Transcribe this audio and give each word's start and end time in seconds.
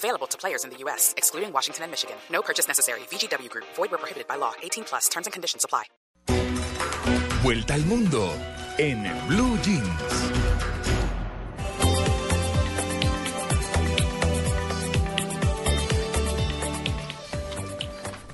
Available 0.00 0.26
to 0.28 0.38
players 0.38 0.64
in 0.64 0.70
the 0.70 0.78
U.S., 0.84 1.12
excluding 1.18 1.52
Washington 1.52 1.84
and 1.84 1.92
Michigan. 1.92 2.16
No 2.30 2.40
purchase 2.40 2.66
necessary. 2.66 3.00
VGW 3.10 3.50
Group. 3.50 3.66
Void 3.76 3.90
where 3.90 3.98
prohibited 3.98 4.26
by 4.26 4.36
law. 4.36 4.54
18 4.62 4.84
plus. 4.84 5.08
Terms 5.10 5.26
and 5.26 5.32
conditions 5.34 5.64
apply. 5.64 5.84
Vuelta 7.42 7.74
al 7.74 7.84
mundo 7.84 8.32
en 8.78 9.02
Blue 9.28 9.58
Jeans. 9.62 10.30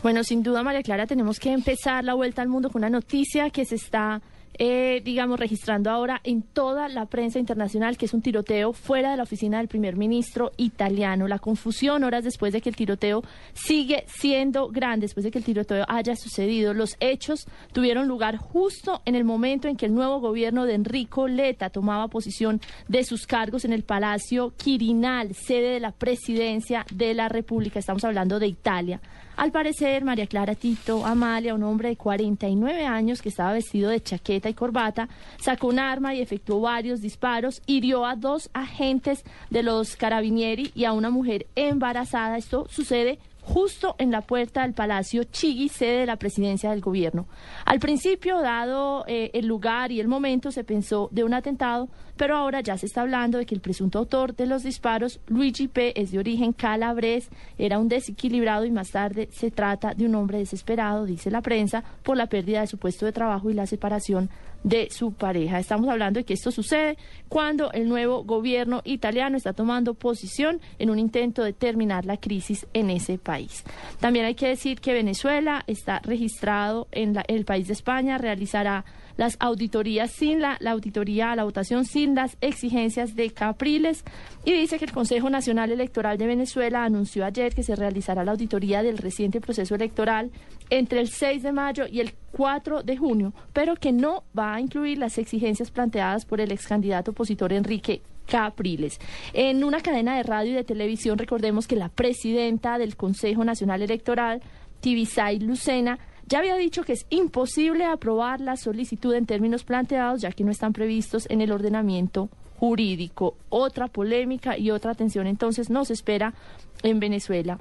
Bueno, 0.03 0.23
sin 0.23 0.45
duda, 0.45 0.63
María 0.63 0.83
Clara, 0.83 1.09
tenemos 1.09 1.41
que 1.41 1.51
empezar 1.51 2.05
la 2.05 2.15
vuelta 2.15 2.43
al 2.43 2.47
mundo 2.47 2.71
con 2.71 2.79
una 2.81 2.91
noticia 2.91 3.51
que 3.51 3.65
se 3.65 3.75
está, 3.75 4.23
eh, 4.59 5.01
digamos, 5.05 5.39
registrando 5.39 5.91
ahora 5.91 6.21
en 6.25 6.43
toda 6.43 6.89
la 6.89 7.07
prensa 7.07 7.39
internacional, 7.39 7.97
que 7.97 8.07
es 8.07 8.15
un 8.15 8.23
tiroteo 8.23 8.73
fuera 8.73 9.11
de 9.11 9.17
la 9.17 9.23
oficina 9.23 9.59
del 9.59 9.69
primer 9.69 9.97
ministro 9.97 10.53
italiano. 10.57 11.29
La 11.29 11.39
confusión 11.39 12.05
horas 12.05 12.25
después 12.25 12.53
de 12.53 12.61
que 12.61 12.69
el 12.69 12.77
tiroteo 12.77 13.23
sigue 13.53 14.05
siendo 14.07 14.69
grande, 14.69 15.05
después 15.05 15.25
de 15.25 15.31
que 15.31 15.39
el 15.39 15.45
tiroteo 15.45 15.85
haya 15.89 16.17
sucedido. 16.17 16.75
Los 16.75 16.97
hechos 17.01 17.47
tuvieron 17.73 18.09
lugar 18.09 18.37
justo 18.37 19.03
en 19.05 19.15
el 19.15 19.25
momento 19.25 19.69
en 19.69 19.77
que 19.77 19.87
el 19.87 19.95
nuevo 19.95 20.21
gobierno 20.21 20.65
de 20.65 20.75
Enrico 20.75 21.29
Letta 21.29 21.71
tomaba 21.71 22.09
posición 22.09 22.61
de 22.89 23.05
sus 23.05 23.27
cargos 23.27 23.65
en 23.65 23.73
el 23.73 23.83
Palacio 23.83 24.55
Quirinal, 24.57 25.35
sede 25.35 25.73
de 25.73 25.81
la 25.81 25.93
presidencia 25.93 26.87
de 26.93 27.15
la 27.15 27.29
República. 27.29 27.79
Estamos 27.79 28.05
hablando 28.05 28.39
de 28.39 28.47
Italia. 28.47 29.01
Al 29.37 29.53
parecer, 29.53 30.03
María 30.03 30.27
Clara 30.27 30.55
Tito 30.55 31.05
Amalia, 31.05 31.55
un 31.55 31.63
hombre 31.63 31.91
de 31.91 31.97
49 31.97 32.87
años 32.87 33.21
que 33.21 33.29
estaba 33.29 33.53
vestido 33.53 33.91
de 33.91 34.01
chaqueta 34.01 34.46
y 34.49 34.55
corbata, 34.55 35.09
sacó 35.39 35.69
un 35.69 35.79
arma 35.79 36.15
y 36.15 36.21
efectuó 36.21 36.61
varios 36.61 37.01
disparos, 37.01 37.63
hirió 37.67 38.07
a 38.07 38.17
dos 38.17 38.51
agentes 38.53 39.25
de 39.51 39.63
los 39.63 39.97
carabinieri 39.97 40.73
y 40.75 40.85
a 40.85 40.93
una 40.93 41.11
mujer 41.11 41.47
embarazada. 41.55 42.37
Esto 42.37 42.67
sucede 42.71 43.19
justo 43.47 43.95
en 43.99 44.11
la 44.11 44.23
puerta 44.23 44.63
del 44.63 44.75
Palacio 44.75 45.23
Chigi, 45.23 45.69
sede 45.69 46.01
de 46.01 46.07
la 46.07 46.17
presidencia 46.17 46.71
del 46.71 46.81
gobierno. 46.81 47.29
Al 47.65 47.79
principio, 47.79 48.41
dado 48.41 49.05
eh, 49.07 49.31
el 49.35 49.47
lugar 49.47 49.93
y 49.93 50.01
el 50.01 50.09
momento, 50.09 50.51
se 50.51 50.65
pensó 50.65 51.09
de 51.13 51.23
un 51.23 51.33
atentado, 51.33 51.89
pero 52.17 52.37
ahora 52.37 52.61
ya 52.61 52.77
se 52.77 52.87
está 52.87 53.03
hablando 53.03 53.39
de 53.39 53.47
que 53.47 53.55
el 53.55 53.61
presunto 53.61 54.01
autor 54.01 54.35
de 54.35 54.47
los 54.47 54.65
disparos, 54.65 55.21
Luigi 55.29 55.69
P., 55.69 55.99
es 56.01 56.11
de 56.11 56.19
origen 56.19 56.53
calabrés, 56.53 57.31
era 57.57 57.79
un 57.79 57.89
desequilibrado 57.89 58.65
y 58.65 58.73
más 58.73 58.91
tarde 58.91 59.29
se 59.31 59.53
trata 59.53 59.95
de 59.95 60.07
un 60.07 60.17
hombre 60.17 60.39
desesperado, 60.39 61.07
dice 61.07 61.31
la 61.31 61.41
prensa, 61.41 61.85
por 62.03 62.17
la 62.17 62.27
pérdida 62.27 62.63
de 62.63 62.67
su 62.67 62.79
puesto 62.79 63.07
de 63.07 63.13
trabajo 63.13 63.49
y 63.49 63.55
la 63.55 63.67
separación 63.67 64.29
de 64.67 64.91
su 64.91 65.13
pareja. 65.13 65.61
Estamos 65.61 65.89
hablando 65.89 66.19
de 66.19 66.25
que 66.25 66.35
esto 66.35 66.51
sucede 66.51 66.99
cuando 67.29 67.71
el 67.71 67.89
nuevo 67.89 68.25
gobierno 68.25 68.83
italiano 68.85 69.37
está 69.37 69.53
tomando 69.53 69.95
posición 69.95 70.61
en 70.81 70.91
un 70.91 70.99
intento 70.99 71.45
de 71.45 71.53
terminar 71.53 72.05
la 72.05 72.17
crisis 72.17 72.67
en 72.73 72.91
ese 72.91 73.17
país. 73.17 73.63
También 74.01 74.25
hay 74.25 74.35
que 74.35 74.49
decir 74.49 74.81
que 74.81 74.93
Venezuela 74.93 75.63
está 75.69 76.01
registrado 76.01 76.89
en 76.91 77.15
la, 77.15 77.25
el 77.29 77.45
país 77.45 77.69
de 77.69 77.75
España, 77.75 78.19
realizará 78.19 78.85
las 79.17 79.37
auditorías 79.39 80.11
sin 80.11 80.41
la, 80.41 80.59
auditoría 80.67 81.37
la 81.37 81.45
votación 81.45 81.85
sin 81.85 82.17
las 82.17 82.37
exigencias 82.41 83.15
de 83.15 83.31
Capriles 83.31 84.05
y 84.45 84.53
dice 84.53 84.79
que 84.79 84.85
el 84.85 84.93
Consejo 84.93 85.31
Nacional 85.31 85.71
Electoral 85.71 86.19
de 86.19 86.27
Venezuela 86.27 86.85
anunció 86.85 87.25
ayer 87.25 87.55
que 87.55 87.63
se 87.63 87.77
realizará 87.77 88.25
la 88.25 88.33
auditoría 88.33 88.83
del 88.83 88.99
reciente 88.99 89.41
proceso 89.41 89.77
electoral 89.77 90.33
entre 90.71 91.01
el 91.01 91.09
6 91.09 91.43
de 91.45 91.53
mayo 91.53 91.85
y 91.91 92.01
el 92.01 92.13
4 92.37 92.83
de 92.83 92.99
junio, 92.99 93.33
pero 93.55 93.77
que 93.77 93.93
no 93.93 94.25
va 94.39 94.55
a 94.55 94.61
incluir 94.61 94.99
las 94.99 95.17
exigencias 95.17 95.71
planteadas 95.71 96.27
por 96.27 96.41
el 96.41 96.53
ex 96.53 96.67
candidato 96.67 97.13
opositor 97.13 97.51
Enrique 97.53 98.03
Capriles. 98.27 99.01
En 99.33 99.65
una 99.65 99.81
cadena 99.81 100.17
de 100.17 100.23
radio 100.23 100.53
y 100.53 100.57
de 100.57 100.65
televisión, 100.65 101.17
recordemos 101.17 101.67
que 101.67 101.77
la 101.77 101.89
presidenta 101.89 102.77
del 102.77 102.95
Consejo 102.95 103.43
Nacional 103.43 103.81
Electoral, 103.81 104.43
Tibisay 104.81 105.39
Lucena, 105.39 105.99
ya 106.27 106.41
había 106.41 106.57
dicho 106.57 106.83
que 106.83 106.93
es 106.93 107.07
imposible 107.09 107.87
aprobar 107.87 108.43
la 108.43 108.57
solicitud 108.57 109.15
en 109.15 109.25
términos 109.25 109.65
planteados, 109.65 110.21
ya 110.21 110.33
que 110.33 110.45
no 110.45 110.51
están 110.51 110.75
previstos 110.75 111.27
en 111.31 111.41
el 111.41 111.53
ordenamiento 111.53 112.29
jurídico. 112.59 113.37
Otra 113.49 113.89
polémica 113.89 114.59
y 114.59 114.71
otra 114.73 114.95
tensión 114.95 115.27
entonces 115.27 115.71
nos 115.71 115.91
espera 115.91 116.35
en 116.83 117.01
Venezuela. 117.01 117.59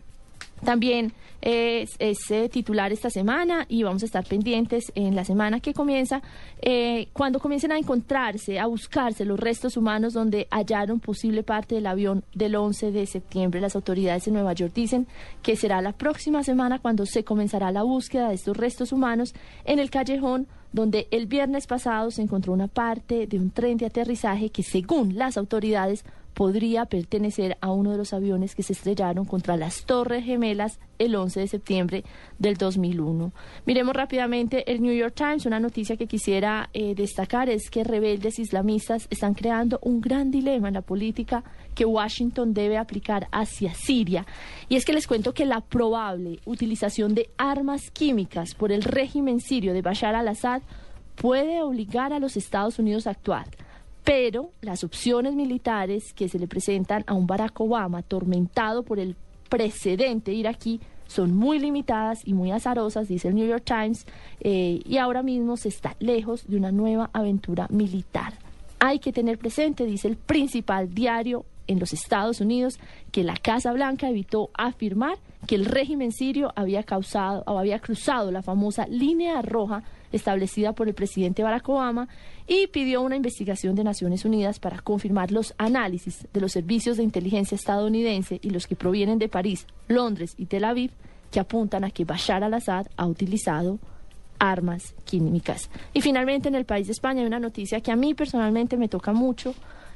También 0.66 1.14
es, 1.42 1.96
es 2.00 2.18
titular 2.52 2.92
esta 2.92 3.10
semana 3.10 3.66
y 3.70 3.84
vamos 3.84 4.04
a 4.04 4.08
estar 4.08 4.26
pendientes 4.26 4.92
en 4.96 5.16
la 5.16 5.24
semana 5.24 5.60
que 5.60 5.74
comienza, 5.74 6.22
eh, 6.62 7.08
cuando 7.14 7.40
comiencen 7.40 7.72
a 7.72 7.78
encontrarse, 7.78 8.60
a 8.60 8.66
buscarse 8.66 9.26
los 9.26 9.40
restos 9.40 9.78
humanos 9.78 10.14
donde 10.14 10.48
hallaron 10.52 11.00
posible 11.00 11.44
parte 11.44 11.76
del 11.76 11.88
avión 11.88 12.24
del 12.34 12.56
11 12.56 12.92
de 12.92 13.06
septiembre. 13.06 13.62
Las 13.62 13.76
autoridades 13.76 14.26
de 14.26 14.32
Nueva 14.32 14.54
York 14.54 14.74
dicen 14.74 15.08
que 15.42 15.56
será 15.56 15.82
la 15.82 15.94
próxima 15.94 16.44
semana 16.44 16.80
cuando 16.80 17.06
se 17.06 17.24
comenzará 17.24 17.72
la 17.72 17.84
búsqueda 17.84 18.30
de 18.30 18.36
estos 18.36 18.58
restos 18.58 18.92
humanos 18.92 19.34
en 19.66 19.80
el 19.80 19.90
callejón 19.90 20.48
donde 20.72 21.08
el 21.12 21.26
viernes 21.26 21.68
pasado 21.68 22.12
se 22.12 22.22
encontró 22.22 22.52
una 22.52 22.68
parte 22.68 23.28
de 23.28 23.40
un 23.40 23.50
tren 23.50 23.78
de 23.78 23.86
aterrizaje 23.86 24.50
que 24.50 24.62
según 24.62 25.18
las 25.18 25.38
autoridades 25.38 26.04
podría 26.36 26.86
pertenecer 26.86 27.58
a 27.62 27.72
uno 27.72 27.92
de 27.92 27.98
los 27.98 28.14
aviones 28.14 28.56
que 28.56 28.62
se 28.62 28.74
estrellaron 28.74 29.26
contra 29.26 29.56
las 29.56 29.86
Torres 29.86 30.26
Gemelas 30.26 30.80
el 31.00 31.16
11 31.16 31.40
de 31.40 31.48
septiembre 31.48 32.04
del 32.38 32.58
2001. 32.58 33.32
Miremos 33.66 33.96
rápidamente 33.96 34.70
el 34.70 34.82
New 34.82 34.94
York 34.94 35.16
Times. 35.16 35.46
Una 35.46 35.62
noticia 35.62 35.96
que 35.96 36.08
quisiera 36.08 36.70
eh, 36.74 36.94
destacar 36.94 37.50
es 37.50 37.70
que 37.70 37.86
rebeldes 37.86 38.38
islamistas 38.38 39.08
están 39.10 39.34
creando 39.34 39.80
un 39.82 40.02
gran 40.02 40.30
dilema 40.30 40.68
en 40.68 40.74
la 40.74 40.82
política 40.82 41.44
que 41.74 41.86
Washington 41.86 42.54
debe 42.54 42.78
aplicar 42.78 43.28
hacia 43.32 43.74
Siria. 43.74 44.26
Y 44.68 44.76
es 44.76 44.84
que 44.84 44.94
les 44.94 45.08
cuento 45.08 45.34
que 45.34 45.46
la 45.46 45.62
probable 45.62 46.40
utilización 46.46 47.16
de 47.16 47.30
armas 47.38 47.92
químicas 47.92 48.56
por 48.56 48.74
el 48.74 48.84
régimen 48.84 49.40
sirio 49.40 49.74
de 49.74 49.82
Bashar 49.82 50.16
al-Assad 50.16 50.62
puede 51.16 51.62
obligar 51.62 52.12
a 52.12 52.20
los 52.20 52.36
Estados 52.36 52.78
Unidos 52.78 53.08
a 53.08 53.12
actuar 53.12 53.48
pero 54.06 54.52
las 54.62 54.84
opciones 54.84 55.34
militares 55.34 56.14
que 56.14 56.30
se 56.30 56.40
le 56.40 56.48
presentan 56.48 57.04
a 57.08 57.16
un 57.16 57.28
Barack 57.28 57.60
Obama 57.60 57.98
atormentado 57.98 58.84
por 58.84 59.00
el 59.00 59.16
precedente 59.50 60.32
iraquí 60.32 60.80
son 61.08 61.36
muy 61.36 61.60
limitadas 61.60 62.22
y 62.24 62.34
muy 62.34 62.52
azarosas, 62.52 63.08
dice 63.08 63.28
el 63.28 63.36
New 63.36 63.48
York 63.48 63.64
Times, 63.66 64.06
eh, 64.40 64.80
y 64.86 64.98
ahora 64.98 65.24
mismo 65.24 65.58
se 65.58 65.70
está 65.70 65.96
lejos 66.00 66.48
de 66.48 66.56
una 66.56 66.72
nueva 66.72 67.10
aventura 67.14 67.68
militar. 67.70 68.34
Hay 68.80 69.00
que 69.00 69.12
tener 69.12 69.38
presente, 69.40 69.86
dice 69.86 70.08
el 70.08 70.18
principal 70.18 70.94
diario 70.94 71.46
en 71.68 71.80
los 71.80 71.92
Estados 71.92 72.42
Unidos, 72.42 72.80
que 73.12 73.24
la 73.24 73.36
Casa 73.36 73.72
Blanca 73.74 74.10
evitó 74.10 74.52
afirmar 74.54 75.18
que 75.48 75.56
el 75.56 75.66
régimen 75.66 76.12
sirio 76.12 76.52
había 76.56 76.84
causado 76.84 77.44
o 77.46 77.60
había 77.60 77.80
cruzado 77.80 78.32
la 78.32 78.42
famosa 78.42 78.88
línea 78.88 79.42
roja 79.42 79.84
establecida 80.12 80.74
por 80.74 80.88
el 80.88 80.94
presidente 80.94 81.44
Barack 81.44 81.68
Obama 81.70 82.08
y 82.48 82.68
pidió 82.68 83.02
una 83.02 83.16
investigación 83.16 83.76
de 83.76 83.84
Naciones 83.84 84.26
Unidas 84.26 84.60
para 84.60 84.80
confirmar 84.80 85.32
los 85.32 85.54
análisis 85.58 86.28
de 86.34 86.42
los 86.42 86.52
servicios 86.52 86.98
de 86.98 87.04
inteligencia 87.04 87.56
estadounidense 87.56 88.40
y 88.42 88.50
los 88.50 88.68
que 88.68 88.76
provienen 88.76 89.20
de 89.20 89.30
París, 89.30 89.68
Londres 89.88 90.36
y 90.38 90.46
Tel 90.46 90.64
Aviv 90.64 90.92
que 91.32 91.40
apuntan 91.40 91.84
a 91.84 91.92
que 91.92 92.06
Bashar 92.06 92.44
al-Assad 92.44 92.88
ha 92.96 93.08
utilizado 93.08 93.80
armas 94.40 94.94
químicas. 95.06 95.70
Y 95.94 96.02
finalmente 96.02 96.48
en 96.48 96.56
el 96.56 96.66
país 96.66 96.88
de 96.88 96.94
España 96.94 97.22
hay 97.22 97.28
una 97.28 97.40
noticia 97.40 97.82
que 97.82 97.92
a 97.92 97.96
mí 97.96 98.14
personalmente 98.14 98.78
me 98.78 98.88
toca 98.88 99.12
mucho 99.12 99.54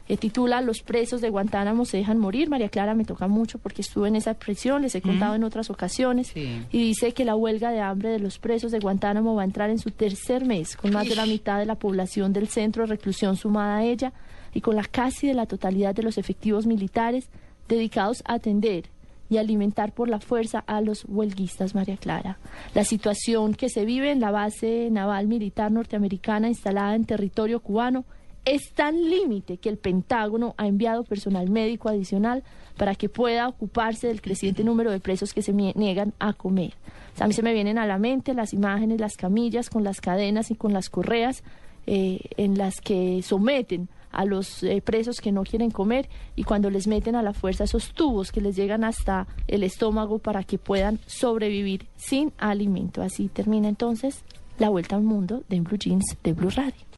eh, 0.10 0.18
titula 0.18 0.62
Los 0.62 0.82
presos 0.82 1.22
de 1.22 1.30
Guantánamo 1.30 1.86
se 1.86 1.98
dejan 1.98 2.18
morir. 2.18 2.50
María 2.50 2.70
Clara 2.70 2.96
me 2.96 3.06
toca 3.06 3.28
mucho 3.28 3.60
porque 3.60 3.84
estuve 3.84 4.08
en 4.08 4.16
esa 4.16 4.34
prisión, 4.34 4.82
les 4.82 4.96
he 4.96 5.02
contado 5.02 5.36
en 5.36 5.44
otras 5.44 5.70
ocasiones. 5.70 6.36
Y 6.36 6.68
dice 6.72 7.14
que 7.14 7.26
la 7.26 7.36
huelga 7.36 7.72
de 7.72 7.80
hambre 7.80 8.10
de 8.10 8.20
los 8.20 8.40
presos 8.40 8.72
de 8.72 8.80
Guantánamo 8.80 9.36
va 9.36 9.44
a 9.44 9.46
entrar 9.46 9.70
en 9.70 9.78
su 9.78 9.92
tercer 9.92 10.46
mes, 10.46 10.76
con 10.76 10.92
más 10.92 11.08
de 11.08 11.16
la 11.16 11.28
mitad 11.28 11.60
de 11.60 11.68
la 11.68 11.76
población 11.76 12.34
del 12.34 12.48
centro 12.48 12.84
de 12.84 12.88
reclusión 12.88 13.36
sumada 13.36 13.78
a 13.78 13.84
ella 13.84 14.12
y 14.52 14.62
con 14.62 14.76
la 14.76 14.84
casi 14.84 15.28
de 15.28 15.36
la 15.36 15.46
totalidad 15.46 15.94
de 15.94 16.02
los 16.02 16.18
efectivos 16.18 16.66
militares 16.66 17.30
dedicados 17.68 18.24
a 18.26 18.34
atender 18.34 18.86
y 19.30 19.38
alimentar 19.38 19.94
por 19.94 20.10
la 20.10 20.20
fuerza 20.20 20.64
a 20.66 20.82
los 20.82 21.06
huelguistas, 21.08 21.76
María 21.76 21.98
Clara. 21.98 22.40
La 22.74 22.84
situación 22.84 23.54
que 23.54 23.70
se 23.70 23.86
vive 23.86 24.10
en 24.10 24.22
la 24.22 24.32
base 24.32 24.90
naval 24.90 25.28
militar 25.28 25.72
norteamericana 25.72 26.48
instalada 26.48 26.96
en 26.96 27.06
territorio 27.06 27.60
cubano 27.60 28.06
es 28.46 28.72
tan 28.74 29.10
límite 29.10 29.58
que 29.58 29.70
el 29.70 29.78
Pentágono 29.78 30.56
ha 30.58 30.68
enviado 30.68 31.04
personal 31.04 31.50
médico 31.50 31.90
adicional 31.90 32.44
para 32.78 32.96
que 32.96 33.10
pueda 33.10 33.48
ocuparse 33.48 34.08
del 34.08 34.22
creciente 34.22 34.64
número 34.64 34.92
de 34.92 35.00
presos 35.00 35.34
que 35.34 35.42
se 35.42 35.54
niegan 35.54 36.14
a 36.20 36.34
comer. 36.34 36.74
a 37.20 37.28
mí 37.28 37.34
se 37.34 37.44
me 37.44 37.54
vienen 37.54 37.78
a 37.78 37.86
la 37.86 37.98
mente 37.98 38.34
las 38.34 38.54
imágenes, 38.54 39.00
las 39.00 39.18
camillas 39.18 39.70
con 39.70 39.84
las 39.84 40.02
cadenas 40.02 40.52
y 40.52 40.56
con 40.56 40.74
las 40.74 40.90
correas 40.90 41.44
eh, 41.86 42.20
en 42.38 42.58
las 42.58 42.82
que 42.82 43.22
someten 43.24 43.90
a 44.12 44.26
los 44.26 44.64
eh, 44.64 44.82
presos 44.82 45.22
que 45.22 45.32
no 45.32 45.44
quieren 45.44 45.72
comer 45.72 46.10
y 46.36 46.44
cuando 46.44 46.70
les 46.70 46.88
meten 46.88 47.16
a 47.16 47.22
la 47.22 47.34
fuerza 47.34 47.64
esos 47.64 47.94
tubos 47.94 48.32
que 48.32 48.42
les 48.42 48.56
llegan 48.56 48.84
hasta 48.84 49.28
el 49.48 49.64
estómago 49.64 50.20
para 50.20 50.44
que 50.44 50.58
puedan 50.58 51.00
sobrevivir 51.06 51.88
sin 51.96 52.32
alimento. 52.38 53.02
Así 53.02 53.28
termina 53.28 53.68
entonces 53.68 54.24
la 54.58 54.70
vuelta 54.70 54.96
al 54.96 55.04
mundo 55.04 55.44
de 55.50 55.60
Blue 55.62 55.78
Jeans 55.78 56.18
de 56.24 56.34
Blue 56.34 56.50
Radio. 56.50 56.89